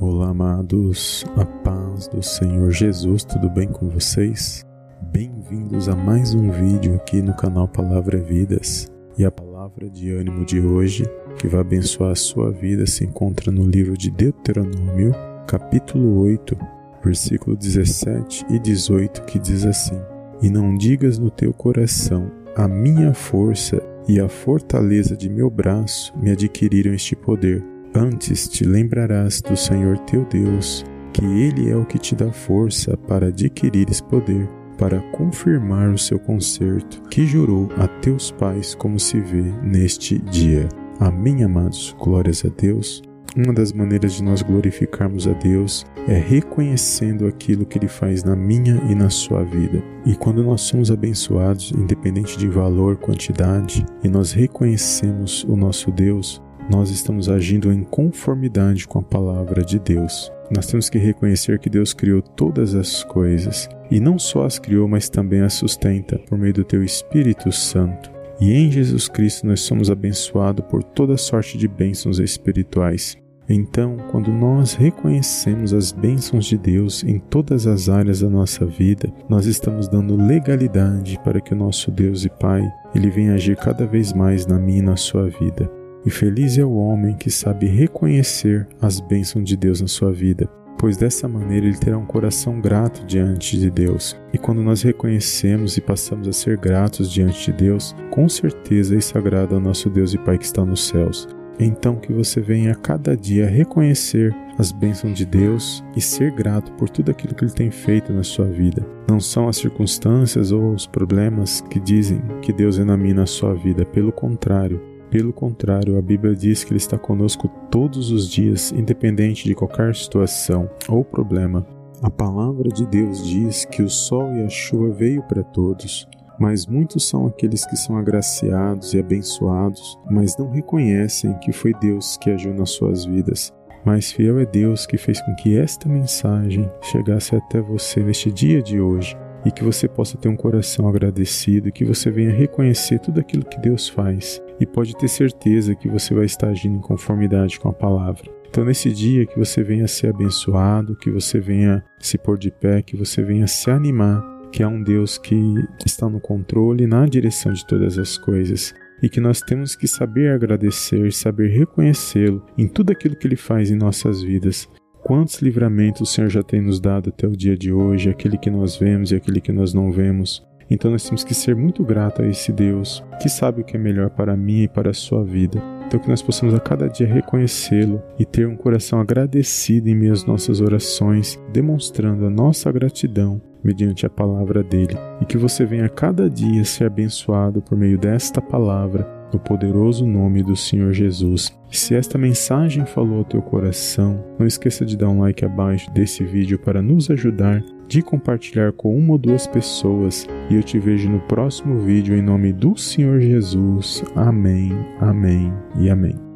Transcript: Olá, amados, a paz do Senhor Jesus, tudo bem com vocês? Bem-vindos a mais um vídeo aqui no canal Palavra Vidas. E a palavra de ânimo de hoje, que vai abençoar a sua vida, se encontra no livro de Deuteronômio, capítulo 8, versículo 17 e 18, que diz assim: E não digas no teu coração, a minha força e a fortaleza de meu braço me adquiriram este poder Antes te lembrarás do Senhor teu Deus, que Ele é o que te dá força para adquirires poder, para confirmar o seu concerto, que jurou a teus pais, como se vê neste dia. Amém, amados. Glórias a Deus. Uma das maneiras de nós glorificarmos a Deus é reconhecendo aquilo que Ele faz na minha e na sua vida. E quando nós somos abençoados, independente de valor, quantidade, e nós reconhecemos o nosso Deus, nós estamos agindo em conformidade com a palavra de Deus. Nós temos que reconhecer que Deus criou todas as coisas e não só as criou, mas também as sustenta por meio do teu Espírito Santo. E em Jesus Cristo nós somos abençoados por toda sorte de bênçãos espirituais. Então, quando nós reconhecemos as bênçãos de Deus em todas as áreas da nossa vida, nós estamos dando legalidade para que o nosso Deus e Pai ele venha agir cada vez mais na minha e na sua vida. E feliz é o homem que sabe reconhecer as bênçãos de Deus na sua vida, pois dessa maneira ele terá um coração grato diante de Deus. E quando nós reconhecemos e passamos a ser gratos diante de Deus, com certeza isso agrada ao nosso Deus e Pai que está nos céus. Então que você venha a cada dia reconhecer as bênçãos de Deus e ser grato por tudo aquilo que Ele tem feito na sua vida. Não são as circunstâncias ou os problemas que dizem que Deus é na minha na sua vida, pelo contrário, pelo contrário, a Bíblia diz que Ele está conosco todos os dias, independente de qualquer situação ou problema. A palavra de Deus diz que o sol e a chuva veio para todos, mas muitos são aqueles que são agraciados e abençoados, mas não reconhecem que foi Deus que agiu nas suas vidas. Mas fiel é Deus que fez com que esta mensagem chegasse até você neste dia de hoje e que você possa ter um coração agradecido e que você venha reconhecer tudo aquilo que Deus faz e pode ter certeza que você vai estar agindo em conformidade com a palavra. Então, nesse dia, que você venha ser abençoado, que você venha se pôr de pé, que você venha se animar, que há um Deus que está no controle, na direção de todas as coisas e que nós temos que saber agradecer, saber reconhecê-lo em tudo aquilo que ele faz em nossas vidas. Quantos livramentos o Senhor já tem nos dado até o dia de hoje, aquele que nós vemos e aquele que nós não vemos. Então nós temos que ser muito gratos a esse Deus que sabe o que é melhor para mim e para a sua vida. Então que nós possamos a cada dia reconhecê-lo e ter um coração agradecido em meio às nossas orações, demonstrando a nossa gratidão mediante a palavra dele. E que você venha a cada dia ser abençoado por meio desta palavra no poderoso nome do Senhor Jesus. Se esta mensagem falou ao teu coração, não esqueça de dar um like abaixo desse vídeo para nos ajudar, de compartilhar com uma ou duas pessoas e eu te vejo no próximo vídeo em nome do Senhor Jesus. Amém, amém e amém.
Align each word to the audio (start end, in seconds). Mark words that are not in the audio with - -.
Olá, 0.00 0.28
amados, 0.28 1.24
a 1.34 1.44
paz 1.44 2.06
do 2.06 2.22
Senhor 2.22 2.70
Jesus, 2.70 3.24
tudo 3.24 3.50
bem 3.50 3.66
com 3.66 3.88
vocês? 3.88 4.64
Bem-vindos 5.10 5.88
a 5.88 5.96
mais 5.96 6.36
um 6.36 6.52
vídeo 6.52 6.94
aqui 6.94 7.20
no 7.20 7.34
canal 7.34 7.66
Palavra 7.66 8.16
Vidas. 8.16 8.86
E 9.18 9.24
a 9.24 9.30
palavra 9.32 9.90
de 9.90 10.12
ânimo 10.12 10.44
de 10.44 10.60
hoje, 10.60 11.04
que 11.36 11.48
vai 11.48 11.62
abençoar 11.62 12.12
a 12.12 12.14
sua 12.14 12.52
vida, 12.52 12.86
se 12.86 13.04
encontra 13.04 13.50
no 13.50 13.64
livro 13.64 13.98
de 13.98 14.08
Deuteronômio, 14.08 15.12
capítulo 15.48 16.20
8, 16.20 16.56
versículo 17.02 17.56
17 17.56 18.46
e 18.50 18.58
18, 18.60 19.22
que 19.24 19.40
diz 19.40 19.66
assim: 19.66 20.00
E 20.40 20.48
não 20.48 20.76
digas 20.76 21.18
no 21.18 21.28
teu 21.28 21.52
coração, 21.52 22.30
a 22.54 22.68
minha 22.68 23.12
força 23.12 23.82
e 24.06 24.20
a 24.20 24.28
fortaleza 24.28 25.16
de 25.16 25.28
meu 25.28 25.50
braço 25.50 26.16
me 26.16 26.30
adquiriram 26.30 26.94
este 26.94 27.16
poder 27.16 27.64
Antes 27.98 28.46
te 28.46 28.64
lembrarás 28.64 29.42
do 29.42 29.56
Senhor 29.56 29.98
teu 29.98 30.24
Deus, 30.26 30.84
que 31.12 31.24
Ele 31.24 31.68
é 31.68 31.76
o 31.76 31.84
que 31.84 31.98
te 31.98 32.14
dá 32.14 32.30
força 32.30 32.96
para 32.96 33.26
adquirires 33.26 34.00
poder, 34.00 34.48
para 34.78 35.00
confirmar 35.10 35.88
o 35.88 35.98
seu 35.98 36.16
concerto, 36.16 37.02
que 37.10 37.26
jurou 37.26 37.68
a 37.76 37.88
teus 37.88 38.30
pais, 38.30 38.72
como 38.72 39.00
se 39.00 39.18
vê 39.18 39.52
neste 39.64 40.16
dia. 40.16 40.68
Amém, 41.00 41.42
amados. 41.42 41.92
Glórias 41.98 42.44
a 42.44 42.48
Deus. 42.48 43.02
Uma 43.36 43.52
das 43.52 43.72
maneiras 43.72 44.12
de 44.12 44.22
nós 44.22 44.42
glorificarmos 44.42 45.26
a 45.26 45.32
Deus 45.32 45.84
é 46.06 46.16
reconhecendo 46.16 47.26
aquilo 47.26 47.66
que 47.66 47.78
Ele 47.78 47.88
faz 47.88 48.22
na 48.22 48.36
minha 48.36 48.80
e 48.88 48.94
na 48.94 49.10
sua 49.10 49.42
vida. 49.42 49.82
E 50.06 50.14
quando 50.14 50.44
nós 50.44 50.60
somos 50.60 50.92
abençoados, 50.92 51.72
independente 51.72 52.38
de 52.38 52.46
valor, 52.46 52.96
quantidade, 52.96 53.84
e 54.04 54.08
nós 54.08 54.30
reconhecemos 54.30 55.42
o 55.48 55.56
nosso 55.56 55.90
Deus, 55.90 56.40
nós 56.68 56.90
estamos 56.90 57.28
agindo 57.28 57.72
em 57.72 57.82
conformidade 57.82 58.86
com 58.86 58.98
a 58.98 59.02
palavra 59.02 59.64
de 59.64 59.78
Deus. 59.78 60.30
Nós 60.54 60.66
temos 60.66 60.88
que 60.88 60.98
reconhecer 60.98 61.58
que 61.58 61.70
Deus 61.70 61.92
criou 61.92 62.22
todas 62.22 62.74
as 62.74 63.02
coisas 63.04 63.68
e 63.90 64.00
não 64.00 64.18
só 64.18 64.44
as 64.44 64.58
criou, 64.58 64.86
mas 64.88 65.08
também 65.08 65.40
as 65.40 65.54
sustenta 65.54 66.18
por 66.18 66.38
meio 66.38 66.54
do 66.54 66.64
teu 66.64 66.82
Espírito 66.82 67.50
Santo. 67.50 68.10
E 68.40 68.52
em 68.52 68.70
Jesus 68.70 69.08
Cristo 69.08 69.46
nós 69.46 69.60
somos 69.60 69.90
abençoados 69.90 70.64
por 70.66 70.82
toda 70.82 71.16
sorte 71.16 71.58
de 71.58 71.66
bênçãos 71.66 72.18
espirituais. 72.18 73.16
Então, 73.48 73.96
quando 74.10 74.30
nós 74.30 74.74
reconhecemos 74.74 75.72
as 75.72 75.90
bênçãos 75.90 76.44
de 76.44 76.58
Deus 76.58 77.02
em 77.02 77.18
todas 77.18 77.66
as 77.66 77.88
áreas 77.88 78.20
da 78.20 78.28
nossa 78.28 78.66
vida, 78.66 79.10
nós 79.26 79.46
estamos 79.46 79.88
dando 79.88 80.16
legalidade 80.16 81.18
para 81.24 81.40
que 81.40 81.54
o 81.54 81.56
nosso 81.56 81.90
Deus 81.90 82.26
e 82.26 82.28
Pai 82.28 82.62
ele 82.94 83.08
venha 83.08 83.34
agir 83.34 83.56
cada 83.56 83.86
vez 83.86 84.12
mais 84.12 84.46
na 84.46 84.58
minha 84.58 84.80
e 84.80 84.82
na 84.82 84.96
sua 84.96 85.30
vida. 85.30 85.77
E 86.06 86.10
feliz 86.10 86.56
é 86.58 86.64
o 86.64 86.74
homem 86.74 87.16
que 87.16 87.30
sabe 87.30 87.66
reconhecer 87.66 88.66
as 88.80 89.00
bênçãos 89.00 89.44
de 89.44 89.56
Deus 89.56 89.80
na 89.80 89.88
sua 89.88 90.12
vida, 90.12 90.48
pois 90.78 90.96
dessa 90.96 91.26
maneira 91.26 91.66
ele 91.66 91.76
terá 91.76 91.98
um 91.98 92.06
coração 92.06 92.60
grato 92.60 93.04
diante 93.04 93.58
de 93.58 93.70
Deus. 93.70 94.16
E 94.32 94.38
quando 94.38 94.62
nós 94.62 94.82
reconhecemos 94.82 95.76
e 95.76 95.80
passamos 95.80 96.28
a 96.28 96.32
ser 96.32 96.56
gratos 96.56 97.10
diante 97.10 97.50
de 97.50 97.52
Deus, 97.52 97.94
com 98.10 98.28
certeza 98.28 98.96
isso 98.96 99.18
agrada 99.18 99.54
ao 99.54 99.60
nosso 99.60 99.90
Deus 99.90 100.14
e 100.14 100.18
Pai 100.18 100.38
que 100.38 100.44
está 100.44 100.64
nos 100.64 100.86
céus. 100.86 101.26
Então 101.60 101.96
que 101.96 102.12
você 102.12 102.40
venha 102.40 102.70
a 102.70 102.76
cada 102.76 103.16
dia 103.16 103.48
reconhecer 103.48 104.32
as 104.56 104.70
bênçãos 104.70 105.14
de 105.14 105.26
Deus 105.26 105.82
e 105.96 106.00
ser 106.00 106.30
grato 106.30 106.70
por 106.72 106.88
tudo 106.88 107.10
aquilo 107.10 107.34
que 107.34 107.44
Ele 107.44 107.52
tem 107.52 107.70
feito 107.70 108.12
na 108.12 108.22
sua 108.22 108.46
vida. 108.46 108.86
Não 109.08 109.18
são 109.18 109.48
as 109.48 109.56
circunstâncias 109.56 110.52
ou 110.52 110.72
os 110.72 110.86
problemas 110.86 111.60
que 111.62 111.80
dizem 111.80 112.22
que 112.40 112.52
Deus 112.52 112.78
é 112.78 112.84
na 112.84 112.96
minha 112.96 113.14
na 113.14 113.26
sua 113.26 113.54
vida, 113.54 113.84
pelo 113.84 114.12
contrário, 114.12 114.80
pelo 115.10 115.32
contrário, 115.32 115.96
a 115.96 116.02
Bíblia 116.02 116.34
diz 116.34 116.64
que 116.64 116.70
Ele 116.70 116.78
está 116.78 116.98
conosco 116.98 117.48
todos 117.70 118.10
os 118.10 118.28
dias, 118.28 118.72
independente 118.72 119.44
de 119.44 119.54
qualquer 119.54 119.94
situação 119.94 120.68
ou 120.88 121.04
problema. 121.04 121.66
A 122.02 122.10
palavra 122.10 122.68
de 122.68 122.86
Deus 122.86 123.26
diz 123.26 123.64
que 123.64 123.82
o 123.82 123.88
sol 123.88 124.34
e 124.34 124.44
a 124.44 124.48
chuva 124.48 124.90
veio 124.90 125.22
para 125.22 125.42
todos, 125.42 126.06
mas 126.38 126.66
muitos 126.66 127.08
são 127.08 127.26
aqueles 127.26 127.66
que 127.66 127.76
são 127.76 127.96
agraciados 127.96 128.94
e 128.94 129.00
abençoados, 129.00 129.98
mas 130.10 130.36
não 130.36 130.50
reconhecem 130.50 131.36
que 131.38 131.52
foi 131.52 131.72
Deus 131.74 132.16
que 132.18 132.30
agiu 132.30 132.54
nas 132.54 132.70
suas 132.70 133.04
vidas. 133.04 133.52
Mas 133.84 134.12
fiel 134.12 134.38
é 134.38 134.44
Deus 134.44 134.86
que 134.86 134.98
fez 134.98 135.20
com 135.22 135.34
que 135.36 135.56
esta 135.56 135.88
mensagem 135.88 136.70
chegasse 136.82 137.34
até 137.34 137.60
você 137.60 138.02
neste 138.02 138.30
dia 138.30 138.62
de 138.62 138.80
hoje 138.80 139.16
e 139.44 139.50
que 139.50 139.64
você 139.64 139.88
possa 139.88 140.18
ter 140.18 140.28
um 140.28 140.36
coração 140.36 140.86
agradecido 140.86 141.68
e 141.68 141.72
que 141.72 141.84
você 141.84 142.10
venha 142.10 142.30
reconhecer 142.30 142.98
tudo 142.98 143.18
aquilo 143.18 143.44
que 143.44 143.58
Deus 143.58 143.88
faz 143.88 144.42
e 144.60 144.66
pode 144.66 144.96
ter 144.96 145.08
certeza 145.08 145.74
que 145.74 145.88
você 145.88 146.14
vai 146.14 146.24
estar 146.24 146.48
agindo 146.48 146.76
em 146.76 146.80
conformidade 146.80 147.58
com 147.58 147.68
a 147.68 147.72
palavra. 147.72 148.24
Então, 148.48 148.64
nesse 148.64 148.90
dia, 148.90 149.26
que 149.26 149.38
você 149.38 149.62
venha 149.62 149.86
ser 149.86 150.08
abençoado, 150.08 150.96
que 150.96 151.10
você 151.10 151.38
venha 151.38 151.84
se 151.98 152.16
pôr 152.16 152.38
de 152.38 152.50
pé, 152.50 152.82
que 152.82 152.96
você 152.96 153.22
venha 153.22 153.46
se 153.46 153.70
animar, 153.70 154.24
que 154.50 154.62
há 154.62 154.68
um 154.68 154.82
Deus 154.82 155.18
que 155.18 155.36
está 155.84 156.08
no 156.08 156.20
controle, 156.20 156.86
na 156.86 157.04
direção 157.06 157.52
de 157.52 157.66
todas 157.66 157.98
as 157.98 158.16
coisas 158.16 158.74
e 159.02 159.08
que 159.08 159.20
nós 159.20 159.40
temos 159.40 159.76
que 159.76 159.86
saber 159.86 160.32
agradecer, 160.32 161.12
saber 161.12 161.48
reconhecê-lo 161.48 162.44
em 162.56 162.66
tudo 162.66 162.90
aquilo 162.90 163.16
que 163.16 163.26
ele 163.26 163.36
faz 163.36 163.70
em 163.70 163.76
nossas 163.76 164.22
vidas. 164.22 164.68
Quantos 165.02 165.40
livramentos 165.40 166.00
o 166.00 166.06
Senhor 166.06 166.28
já 166.28 166.42
tem 166.42 166.60
nos 166.60 166.80
dado 166.80 167.10
até 167.10 167.26
o 167.26 167.36
dia 167.36 167.56
de 167.56 167.72
hoje, 167.72 168.10
aquele 168.10 168.36
que 168.36 168.50
nós 168.50 168.76
vemos 168.76 169.12
e 169.12 169.16
aquele 169.16 169.40
que 169.40 169.52
nós 169.52 169.72
não 169.72 169.92
vemos. 169.92 170.44
Então 170.70 170.90
nós 170.90 171.04
temos 171.04 171.24
que 171.24 171.34
ser 171.34 171.56
muito 171.56 171.84
gratos 171.84 172.24
a 172.24 172.28
esse 172.28 172.52
Deus 172.52 173.02
que 173.20 173.28
sabe 173.28 173.62
o 173.62 173.64
que 173.64 173.76
é 173.76 173.80
melhor 173.80 174.10
para 174.10 174.36
mim 174.36 174.62
e 174.62 174.68
para 174.68 174.90
a 174.90 174.94
sua 174.94 175.24
vida. 175.24 175.62
Então 175.86 175.98
que 175.98 176.08
nós 176.08 176.20
possamos 176.20 176.54
a 176.54 176.60
cada 176.60 176.88
dia 176.88 177.06
reconhecê-lo 177.06 178.02
e 178.18 178.24
ter 178.24 178.46
um 178.46 178.56
coração 178.56 179.00
agradecido 179.00 179.88
em 179.88 179.94
meio 179.94 180.12
às 180.12 180.24
nossas 180.24 180.60
orações, 180.60 181.40
demonstrando 181.52 182.26
a 182.26 182.30
nossa 182.30 182.70
gratidão 182.70 183.40
mediante 183.64 184.04
a 184.04 184.10
palavra 184.10 184.62
dele. 184.62 184.96
E 185.20 185.24
que 185.24 185.38
você 185.38 185.64
venha 185.64 185.86
a 185.86 185.88
cada 185.88 186.28
dia 186.28 186.64
ser 186.64 186.84
abençoado 186.84 187.62
por 187.62 187.76
meio 187.76 187.98
desta 187.98 188.40
palavra 188.40 189.17
no 189.32 189.38
poderoso 189.38 190.06
nome 190.06 190.42
do 190.42 190.56
Senhor 190.56 190.92
Jesus. 190.92 191.56
Se 191.70 191.94
esta 191.94 192.16
mensagem 192.16 192.86
falou 192.86 193.18
ao 193.18 193.24
teu 193.24 193.42
coração, 193.42 194.24
não 194.38 194.46
esqueça 194.46 194.84
de 194.84 194.96
dar 194.96 195.08
um 195.08 195.20
like 195.20 195.44
abaixo 195.44 195.90
desse 195.90 196.24
vídeo 196.24 196.58
para 196.58 196.80
nos 196.80 197.10
ajudar, 197.10 197.62
de 197.86 198.02
compartilhar 198.02 198.72
com 198.72 198.96
uma 198.96 199.12
ou 199.12 199.18
duas 199.18 199.46
pessoas 199.46 200.26
e 200.50 200.54
eu 200.54 200.62
te 200.62 200.78
vejo 200.78 201.08
no 201.08 201.20
próximo 201.20 201.78
vídeo 201.80 202.16
em 202.16 202.22
nome 202.22 202.52
do 202.52 202.76
Senhor 202.76 203.20
Jesus. 203.20 204.02
Amém, 204.14 204.72
amém 205.00 205.52
e 205.78 205.90
amém. 205.90 206.27